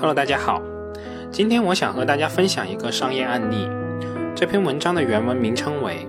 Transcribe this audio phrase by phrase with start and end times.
[0.00, 0.62] Hello，大家好，
[1.32, 3.68] 今天我想和大家分享一个商业案例。
[4.32, 6.06] 这篇文章的原文名称为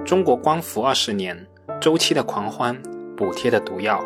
[0.04, 1.46] 《中国光伏二十年
[1.78, 2.82] 周期的狂欢，
[3.14, 4.02] 补贴的毒药》。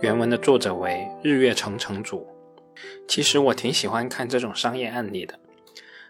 [0.00, 2.28] 原文的作者为日月城城主。
[3.08, 5.40] 其实我挺喜欢看这种商业案例的。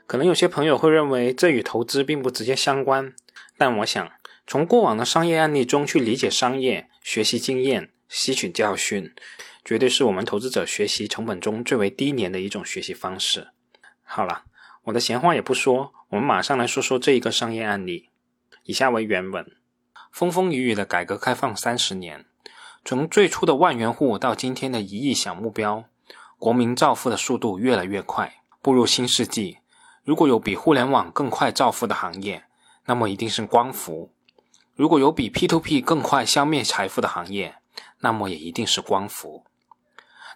[0.07, 3.15] 可能有些朋友会认为这与投资并不直接相关，
[3.57, 4.07] 但我想
[4.47, 9.11] 从过往的商业案例中去理解商业、学习经验、吸取教训。
[9.65, 13.49] 绝对是我们投资者学习成本中最为低廉的一种学习方式。
[14.03, 14.45] 好了，
[14.85, 18.11] 我的闲话也不说，我们马上来说说这一个商业案例。
[18.65, 19.47] 以下为原文：
[20.11, 22.27] 风风雨雨的改革开放三十年，
[22.85, 25.85] 从最初的万元户到今天的一亿小目标，
[26.39, 28.35] 国民造富的速度越来越快。
[28.61, 29.59] 步入新世纪，
[30.05, 32.45] 如果有比互联网更快造富的行业，
[32.87, 34.11] 那么一定是光伏；
[34.75, 37.57] 如果有比 P to P 更快消灭财富的行业，
[38.01, 39.45] 那么也一定是光伏。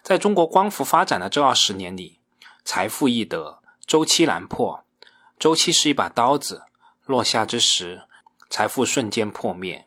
[0.07, 2.19] 在中国光伏发展的这二十年里，
[2.63, 4.85] 财富易得，周期难破。
[5.37, 6.63] 周期是一把刀子，
[7.05, 8.03] 落下之时，
[8.49, 9.85] 财富瞬间破灭。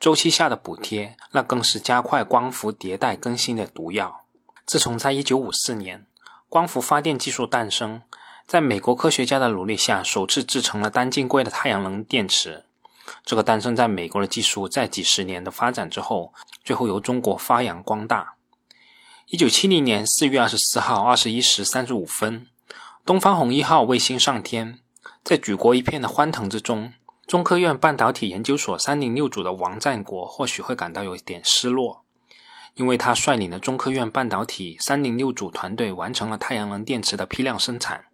[0.00, 4.24] 周期下的补贴，那更是加快光伏迭代更新的毒药。
[4.66, 6.04] 自从在1954年，
[6.48, 8.02] 光伏发电技术诞生，
[8.48, 12.64] 在美国科学家的努力下，首次制成了单晶硅的太阳能电池。
[13.24, 18.34] 这个诞生在美国的技术，在几十年的发展之后，最后由中国发扬光大。
[19.28, 22.46] 一九七零年四月二十四号二十一时三十五分，
[23.06, 24.80] 东方红一号卫星上天，
[25.22, 26.92] 在举国一片的欢腾之中，
[27.26, 32.04] 中科院半导体研究所三零六组的王占国或许会感到有一点失落，
[32.74, 38.04] 因为他率领的中科院半导体三零六组团队完成了太阳能电池的批量生产，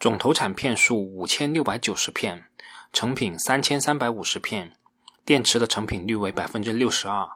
[0.00, 2.46] 总投产片数五千六百九十片，
[2.90, 4.72] 成品三千三百五十片，
[5.26, 7.28] 电池的成品率为百分之六十二。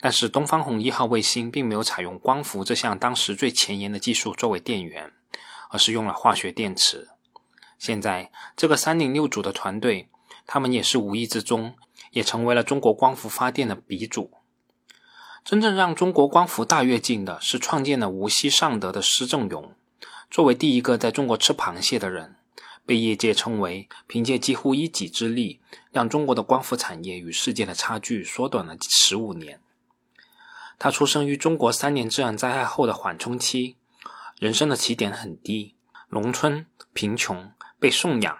[0.00, 5.12] 但是，东方红一号卫星并没有采用光伏这项当时最前沿的技术作为电源，
[5.70, 7.08] 而是用了化学电池。
[7.78, 10.08] 现在，这个三零六组的团队，
[10.46, 11.74] 他们也是无意之中
[12.10, 14.30] 也成为了中国光伏发电的鼻祖。
[15.44, 19.74] 真正让中国光伏大跃进的是创建了无锡尚德的施正荣，
[20.30, 22.36] 作为第一个在中国吃螃蟹的人。
[22.84, 25.60] 被业界称为凭借几乎一己之力，
[25.92, 29.60] 让中国的光伏产业与世界的差距缩短了十五年。
[30.82, 33.76] 他出生于中国三年自然灾害后的缓冲期，
[34.40, 35.76] 人生的起点很低，
[36.08, 38.36] 农村贫穷，被送养，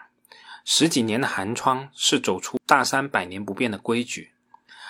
[0.64, 4.32] 十几年的寒窗是走出大山百年不变的规矩。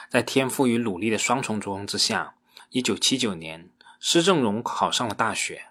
[0.09, 2.37] 在天赋与努力的双重作用之下，
[2.71, 3.69] 一九七九年，
[4.01, 5.67] 施正荣考上了大学，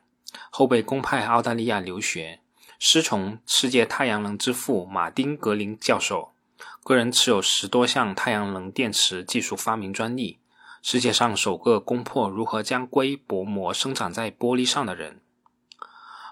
[0.51, 2.41] 后被公派澳大利亚留学。
[2.77, 6.35] 师从世界太阳能之父马丁·格林教授，
[6.83, 10.37] 个人持有十多项太阳能电池技术发明专利，
[10.81, 15.21] 世界上首个攻破如何将硅薄膜生长在玻璃上的人。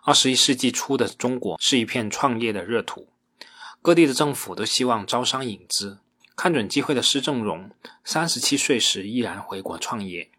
[0.03, 3.09] 二十一世纪初的中国是一片创业的热土，
[3.81, 5.99] 各地的政府都希望招商引资。
[6.35, 7.69] 看准机会的施正荣，
[8.03, 10.31] 三十七岁时毅然回国创业。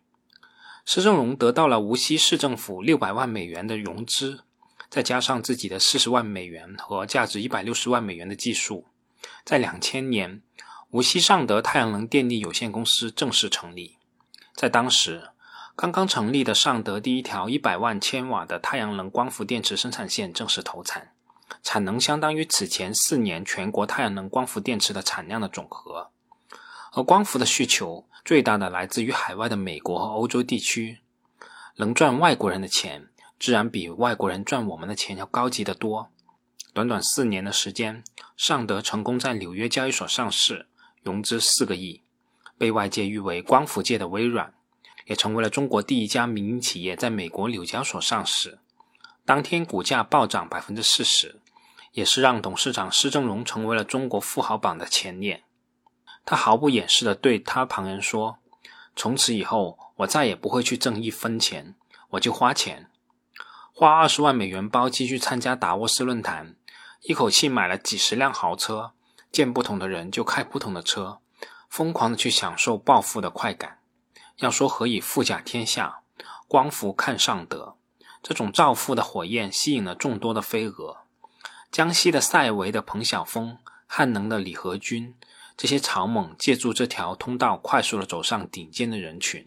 [0.84, 4.44] 施正荣得到了无锡市政府六百万美元的融资。
[4.88, 8.87] 再加上自己的四十万美元和价值一百六十万美元的技术，
[9.44, 10.43] 在两千年，
[10.91, 13.99] 无锡尚德太阳能电力有限公司正式成立。
[14.60, 15.31] 在当时，
[15.75, 21.15] 刚刚成立的尚德第一条一百万千瓦的太阳能光伏电池生产线正式投产，
[21.62, 26.10] 产能相当于此前四年全国太阳能光伏电池的产量的总和。
[26.93, 30.99] 而光伏的需求最大的来自于海外的美国和欧洲地区，
[31.76, 33.09] 能赚外国人的钱。
[33.38, 36.10] 自然比外国人赚我们的钱要高级得多。
[36.75, 38.04] 短短四年的时间，
[38.37, 40.66] 尚德成功在纽约交易所上市，
[41.03, 42.03] 融资四个亿，
[42.60, 44.53] 被外界誉为光伏界的微软，
[45.06, 48.59] 也成为了中国第一家民营企业在美国纽交所上市。
[49.25, 51.41] 当天股价暴涨百分之四十，
[51.93, 55.43] 也是让董事长施正荣成为了中国富豪榜的前列。
[56.26, 58.37] 他毫不掩饰地对他旁人说
[58.94, 61.75] ：“从此以后，我再也不会去挣一分钱，
[62.11, 62.90] 我就花钱。”
[63.73, 66.55] 花二十万美元包机去参加达沃斯论坛，
[67.05, 68.93] 一口气买了几十辆豪车，
[69.32, 71.20] 见不同的人就开不同的车，
[71.70, 73.78] 疯狂的去享受暴富的快感。
[74.38, 76.00] 要说何以富甲天下，
[76.49, 77.76] 光伏看上德。
[78.22, 80.99] 这种造富的火焰吸引了众多的飞蛾，
[81.70, 83.56] 江西的赛维的彭晓峰，
[83.87, 85.14] 汉能的李和军，
[85.56, 89.46] 这些草蜢借助这条通道，快速的走上顶尖的人群。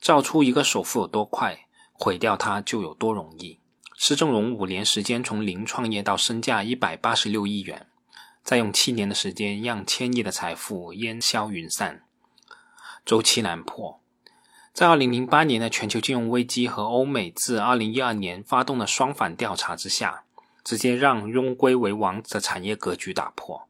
[0.00, 1.66] 造出一个首富有多快？
[1.92, 3.60] 毁掉它就有多容易。
[3.94, 7.86] 施正荣五年时间从零创业到身价一百八十六亿元，
[8.42, 12.04] 再用七年的时间让千亿的财富烟消云散。
[13.04, 14.00] 周期难破，
[14.72, 20.24] 在2008年的全球金融危机和欧美自2012年发动的双反调查之下，
[20.62, 23.68] 直接让庸规为王的产业格局打破。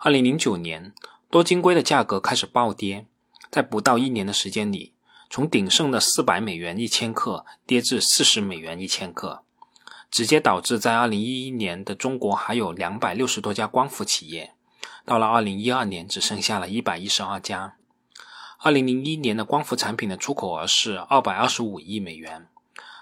[0.00, 0.92] 2009年，
[1.30, 3.06] 多晶硅的价格开始暴跌，
[3.50, 4.94] 在不到一年的时间里，
[5.28, 9.42] 从鼎盛的400美元一千克跌至40美元一千克，
[10.12, 14.52] 直接导致在2011年的中国还有260多家光伏企业，
[15.06, 17.76] 到了2012年只剩下了一百一十二家。
[18.58, 22.46] 二零零一年的光伏产品的出口额是二百二十五亿美元，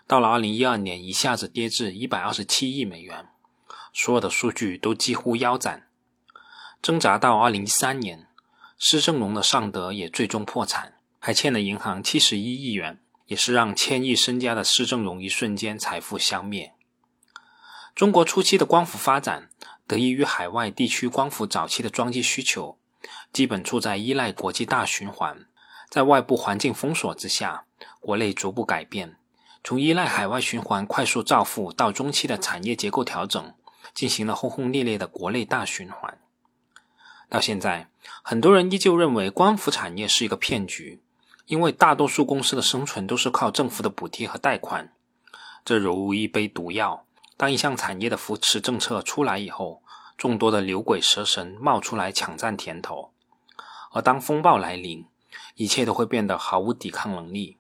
[0.07, 3.27] 到了二零一二年一下子跌至一百二十七亿美元，
[3.93, 5.89] 所有的数据都几乎腰斩。
[6.81, 8.29] 挣扎到二零一三年，
[8.79, 16.73] 施正荣的尚德也最终破产，还欠了银行七十一亿元，也是让千亿身家的施正荣一瞬间财富消灭。
[17.95, 19.51] 中国初期的光伏发展
[19.87, 22.79] 得益于海外地区光伏早期的装机需求，
[23.33, 25.47] 基本处在依赖国际大循环。
[25.91, 27.65] 在外部环境封锁之下，
[27.99, 29.17] 国内逐步改变，
[29.65, 33.53] 从依赖海外循环快速造富到中期的产业结构调整，
[33.93, 36.17] 进行了轰轰烈烈的国内大循环。
[37.29, 37.91] 到现在，
[38.23, 41.03] 很多人依旧认为光伏产业是一个骗局，
[41.47, 44.93] 因为大多数公司的生存都是靠政府的补贴和贷款，
[45.65, 47.05] 这犹如一杯毒药。
[47.41, 49.83] 当一项产业的扶持政策出来以后，
[50.19, 53.13] 众多的牛鬼蛇神冒出来抢占甜头，
[53.93, 55.07] 而当风暴来临，
[55.55, 57.57] 一切都会变得毫无抵抗能力，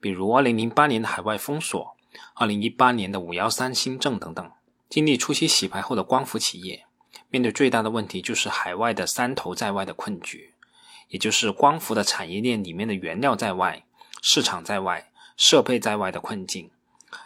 [0.00, 1.94] 比如2008年的海外封锁
[2.36, 4.50] ，2018年的513新政等等。
[4.88, 6.86] 经历初期洗牌后的光伏企业，
[7.28, 10.54] 面对最大的问题就是海外的三头在外的困局，
[11.08, 13.84] 也就是光伏的产业链里面的原料在外、
[14.22, 16.70] 市场在外、设备在外的困境，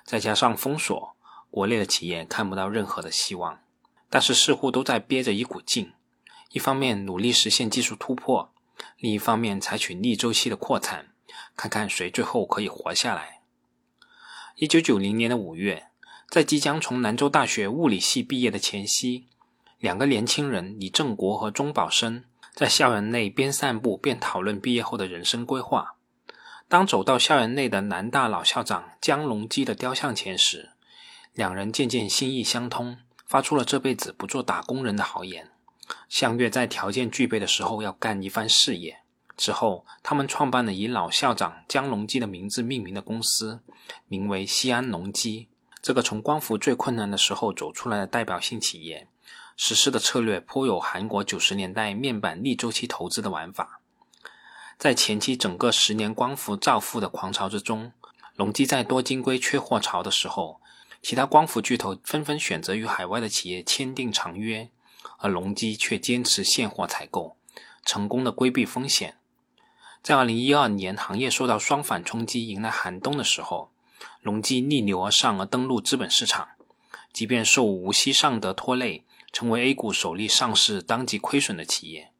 [0.04, 1.14] 再加上封锁，
[1.52, 3.60] 国内的企业看不到任何的希望，
[4.08, 5.92] 但是似乎都在憋着一股劲，
[6.50, 8.50] 一方面努力实现技术突破。
[8.96, 11.08] 另一方面，采取逆周期的扩产，
[11.54, 13.42] 看看谁最后可以活下来。
[14.56, 15.88] 一九九零年的五月，
[16.30, 19.26] 在即将从兰州大学物理系毕业的前夕，
[19.78, 22.24] 两个年轻人李正国和钟宝生
[22.54, 25.96] 在校园内边散步边讨论毕业后的人生规划。
[26.66, 30.70] 当走到校园内的南大老校长江隆基的雕像前时，
[31.34, 35.50] 两人渐渐心意相通，发出了这辈子不做打工人的豪言。
[36.08, 38.98] 相约在条件具备的时候要干一番事业。
[39.34, 43.60] 之后，他们创办了以老校长江隆基的名字命名的公司，
[44.06, 45.48] 名为西安隆基。
[45.80, 49.08] 这个从光伏最困难的时候走出来的代表性企业，
[49.56, 53.80] 实施的策略颇有韩国九十年代面板逆周期投资的玩法。
[54.78, 57.92] 在前期整个十年光伏造富的狂潮之中，
[58.36, 60.60] 隆基在多晶硅缺货潮的时候，
[61.02, 64.70] 其他光伏巨头纷纷选择与海外的企业签订长约。
[65.18, 67.36] 而隆基却坚持现货采购，
[67.84, 69.18] 成功的规避风险。
[70.02, 73.70] 在二零一二年行业受到双反冲击、迎来寒冬的时候，
[74.20, 76.48] 隆基逆流而上而登陆资本市场，
[77.12, 82.10] 即便受无锡尚德拖累，成为 A 股首例上市当即亏损的企业。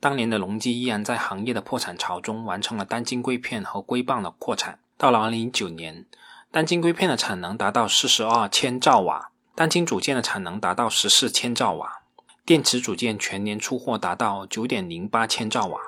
[0.00, 4.80] 当年的隆基依然在行业的破产潮中完成了单晶硅片和硅棒的扩产。
[4.96, 6.06] 到了二零一九年，
[6.50, 12.00] 单晶硅片的产能达到四十二千兆瓦，单晶组件的产能达到十四千兆瓦。
[12.46, 15.78] 电池组件全年出货达到九点零八千兆瓦。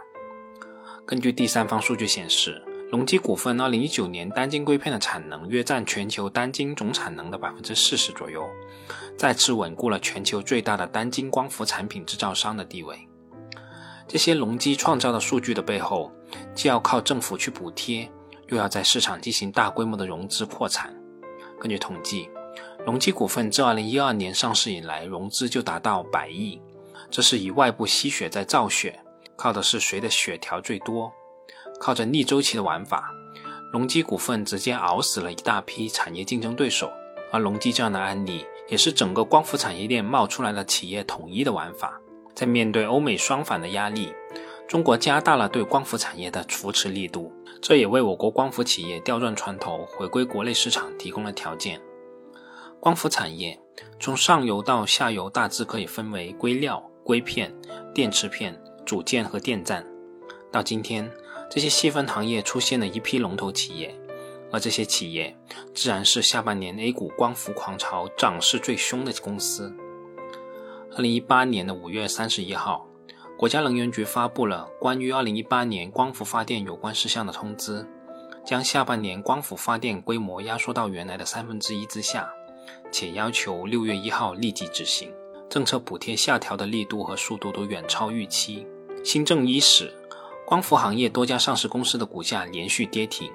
[1.07, 8.47] 根据第三方数据显示，隆基股份二零一九年单晶硅片的产能约占全球单晶总产能的百分之四十左右，
[9.17, 13.09] 再次稳固了全球最大的单晶光伏产品制造商的地位。
[14.07, 16.13] 这些隆基创造的数据的背后，
[16.55, 18.13] 既要靠政府去补贴，
[18.51, 20.95] 又要在市场进行大规模的融资扩产。
[21.59, 22.29] 根据统计。
[22.87, 26.59] 隆基股份自2012年上市以来，融资就达到百亿，
[27.11, 28.99] 这是以外部吸血在造血，
[29.37, 31.13] 靠的是谁的血条最多。
[31.79, 33.13] 靠着逆周期的玩法，
[33.71, 36.91] 隆基股份直接熬死了一大批产业竞争对手。
[37.31, 42.01] 而隆基这样的案例，也是整个光伏产业链冒出来的企业统一的玩法。
[42.35, 44.11] 在面对欧美双反的压力，
[44.67, 47.31] 中国加大了对光伏产业的扶持力度，
[47.63, 51.81] 这也为我国光伏企业调转船头、回归国内市场提供了条件。
[52.81, 53.61] 光伏产业
[53.99, 57.55] 从上游到下游大致可以分为硅料、硅片、
[57.95, 59.87] 电池片、组件和电站。
[60.51, 61.11] 到今天，
[61.51, 63.95] 这些细分行业出现了一批龙头企业，
[64.51, 65.37] 而这些企业
[65.75, 69.73] 自然是下半年 A 股光伏狂潮涨势最凶的公司。
[70.97, 72.87] 二零一八年的五月三十一号，
[73.41, 77.87] 国家能源局发布了关于二零一八年光伏发电有关事项的通知，
[78.45, 82.31] 将下半年光伏发电规模压缩到原来的三分之一之下。
[82.93, 85.11] 且要求六月一号立即执行
[85.49, 88.67] 政策，补贴下调的力度和速度都远超预期。
[89.03, 89.91] 新政伊始，
[90.45, 93.33] 光伏行业多家上市公司的股价连续跌停，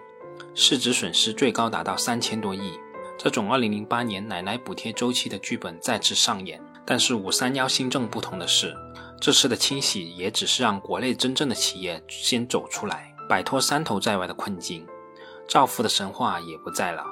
[0.54, 2.74] 市值损失最高达到三千多亿。
[3.18, 6.62] 这种2008年奶奶补贴周期的剧本再次上演。
[6.86, 8.78] 但是五三幺新政不同的是，
[9.26, 14.86] 这次的清洗也只是让国内真正的企业先走出来，摆脱山头在外的困境，
[15.48, 17.04] 造富的神话也不在了。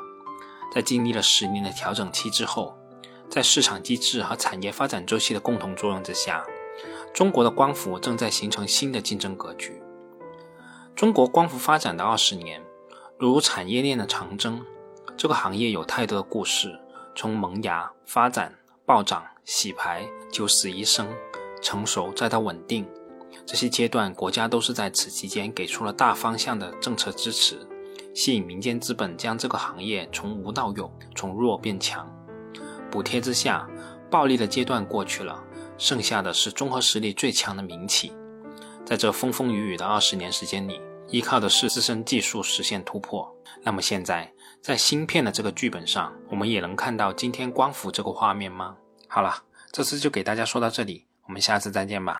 [0.71, 2.77] 在经历了十年的调整期之后，
[3.31, 6.45] 在市场机制和产业发展周期的共同作用之下，
[7.15, 9.81] 中国的光伏正在形成新的竞争格局。
[10.95, 12.61] 中国光伏发展的二十年，
[13.17, 14.63] 如产业链的长征，
[15.17, 16.79] 这个行业有太多的故事，
[17.15, 18.53] 从萌芽、发展、
[18.85, 19.25] 暴涨。
[19.45, 21.05] 洗牌、九死一生、
[21.63, 22.85] 成熟再到稳定，
[23.45, 27.65] 这些阶段国家都是在此期间给出了大方向的政策支持，
[28.13, 32.07] 吸引民间资本将这个行业从无到有，从弱变强。
[32.91, 33.67] 补贴之下，
[34.11, 35.43] 暴利的阶段过去了，
[35.77, 38.13] 剩下的是综合实力最强的民企。
[38.85, 43.33] 在这风风雨雨的二十年时间里，依靠的是自身技术实现突破。
[43.63, 48.75] 那么现在，在芯片的这个剧本上，我们也能看到今天光伏这个画面吗？
[49.07, 52.11] 好了，这次就给大家说到这里，我们下次再见吧。